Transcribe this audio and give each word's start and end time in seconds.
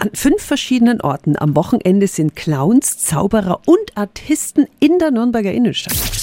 An 0.00 0.10
fünf 0.14 0.40
verschiedenen 0.40 1.00
Orten 1.00 1.36
am 1.36 1.56
Wochenende 1.56 2.06
sind 2.06 2.36
Clowns, 2.36 2.98
Zauberer 2.98 3.62
und 3.66 3.96
Artisten 3.96 4.68
in 4.78 5.00
der 5.00 5.10
Nürnberger 5.10 5.52
Innenstadt. 5.52 6.17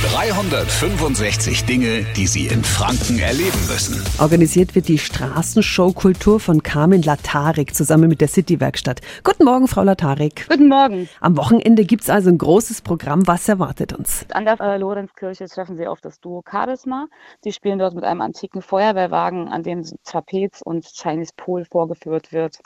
365 0.00 1.64
Dinge, 1.64 2.06
die 2.16 2.28
Sie 2.28 2.46
in 2.46 2.62
Franken 2.62 3.18
erleben 3.18 3.58
müssen. 3.66 4.00
Organisiert 4.20 4.76
wird 4.76 4.86
die 4.86 4.96
Straßenshow-Kultur 4.96 6.38
von 6.38 6.62
Carmen 6.62 7.02
Latarik 7.02 7.74
zusammen 7.74 8.08
mit 8.08 8.20
der 8.20 8.28
City-Werkstatt. 8.28 9.00
Guten 9.24 9.44
Morgen, 9.44 9.66
Frau 9.66 9.82
Latarik. 9.82 10.46
Guten 10.48 10.68
Morgen. 10.68 11.08
Am 11.20 11.36
Wochenende 11.36 11.84
gibt 11.84 12.04
es 12.04 12.10
also 12.10 12.30
ein 12.30 12.38
großes 12.38 12.82
Programm. 12.82 13.26
Was 13.26 13.48
erwartet 13.48 13.92
uns? 13.92 14.24
An 14.30 14.44
der 14.44 14.60
äh, 14.60 14.76
Lorenzkirche 14.76 15.46
treffen 15.48 15.76
Sie 15.76 15.88
auf 15.88 16.00
das 16.00 16.20
Duo 16.20 16.44
Charisma. 16.48 17.08
Die 17.44 17.50
spielen 17.50 17.80
dort 17.80 17.96
mit 17.96 18.04
einem 18.04 18.20
antiken 18.20 18.62
Feuerwehrwagen, 18.62 19.48
an 19.48 19.64
dem 19.64 19.84
Trapez 20.04 20.62
und 20.62 20.86
Chinese 20.86 21.32
Pole 21.36 21.64
vorgeführt 21.64 22.32
wird. 22.32 22.58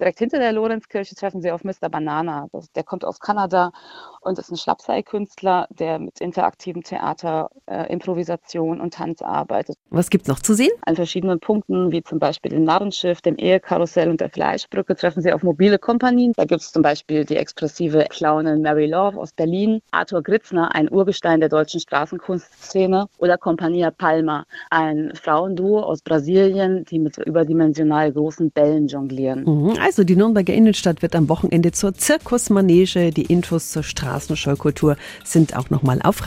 Direkt 0.00 0.18
hinter 0.18 0.40
der 0.40 0.52
Lorenzkirche 0.52 1.14
treffen 1.14 1.42
Sie 1.42 1.52
auf 1.52 1.62
Mr. 1.62 1.88
Banana. 1.88 2.48
Der 2.74 2.82
kommt 2.82 3.04
aus 3.04 3.20
Kanada 3.20 3.70
und 4.20 4.36
ist 4.36 4.50
ein 4.50 4.56
Schlapseilkünstler, 4.56 5.68
der 5.70 6.00
mit 6.00 6.20
interaktivem 6.72 6.82
Theater, 6.82 7.50
äh, 7.66 7.92
Improvisation 7.92 8.80
und 8.80 8.94
Tanz 8.94 9.22
arbeitet. 9.22 9.76
Was 9.90 10.10
gibt's 10.10 10.28
noch 10.28 10.40
zu 10.40 10.54
sehen? 10.54 10.70
An 10.84 10.96
verschiedenen 10.96 11.40
Punkten, 11.40 11.92
wie 11.92 12.02
zum 12.02 12.18
Beispiel 12.18 12.50
dem 12.50 12.64
Narrenschiff, 12.64 13.20
dem 13.20 13.36
Ehekarussell 13.36 14.10
und 14.10 14.20
der 14.20 14.30
Fleischbrücke, 14.30 14.96
treffen 14.96 15.22
Sie 15.22 15.32
auf 15.32 15.42
mobile 15.42 15.78
Kompanien. 15.78 16.32
Da 16.36 16.44
gibt 16.44 16.62
es 16.62 16.72
zum 16.72 16.82
Beispiel 16.82 17.24
die 17.24 17.36
expressive 17.36 18.06
Clownin 18.10 18.62
Mary 18.62 18.86
Love 18.86 19.18
aus 19.18 19.32
Berlin, 19.32 19.80
Arthur 19.90 20.22
Gritzner, 20.22 20.74
ein 20.74 20.90
Urgestein 20.90 21.40
der 21.40 21.48
deutschen 21.48 21.80
Straßenkunstszene, 21.80 23.06
oder 23.18 23.38
Compania 23.38 23.90
Palma, 23.90 24.44
ein 24.70 25.12
Frauenduo 25.14 25.80
aus 25.80 26.02
Brasilien, 26.02 26.84
die 26.84 26.98
mit 26.98 27.18
überdimensional 27.18 28.12
großen 28.12 28.50
Bällen 28.50 28.88
jonglieren. 28.88 29.44
Mhm, 29.44 29.76
also 29.80 30.04
die 30.04 30.16
Nürnberger 30.16 30.52
Innenstadt 30.52 31.02
wird 31.02 31.14
am 31.14 31.28
Wochenende 31.28 31.72
zur 31.72 31.94
Zirkusmanege. 31.94 33.10
Die 33.12 33.24
Infos 33.24 33.70
zur 33.70 33.82
Straßenschaukultur 33.82 34.96
sind 35.24 35.56
auch 35.56 35.70
nochmal 35.70 36.00
auf 36.02 36.26